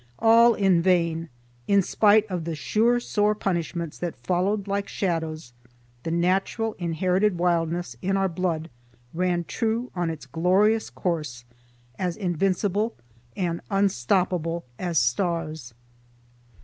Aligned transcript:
All 0.17 0.55
in 0.55 0.81
vain. 0.81 1.29
In 1.67 1.83
spite 1.83 2.25
of 2.25 2.43
the 2.43 2.55
sure 2.55 2.99
sore 2.99 3.35
punishments 3.35 3.99
that 3.99 4.15
followed 4.15 4.67
like 4.67 4.87
shadows, 4.87 5.53
the 6.01 6.09
natural 6.09 6.73
inherited 6.79 7.37
wildness 7.37 7.95
in 8.01 8.17
our 8.17 8.27
blood 8.27 8.71
ran 9.13 9.43
true 9.43 9.91
on 9.95 10.09
its 10.09 10.25
glorious 10.25 10.89
course 10.89 11.45
as 11.99 12.17
invincible 12.17 12.95
and 13.37 13.61
unstoppable 13.69 14.65
as 14.79 14.97
stars. 14.97 15.75